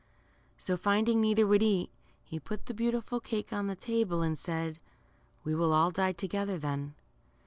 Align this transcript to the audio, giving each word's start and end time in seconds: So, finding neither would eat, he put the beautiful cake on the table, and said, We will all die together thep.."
So, 0.57 0.77
finding 0.77 1.21
neither 1.21 1.45
would 1.45 1.61
eat, 1.61 1.91
he 2.23 2.39
put 2.39 2.65
the 2.65 2.73
beautiful 2.73 3.19
cake 3.19 3.53
on 3.53 3.67
the 3.67 3.75
table, 3.75 4.23
and 4.23 4.35
said, 4.35 4.79
We 5.43 5.53
will 5.53 5.73
all 5.73 5.91
die 5.91 6.11
together 6.13 6.57
thep.." 6.57 6.79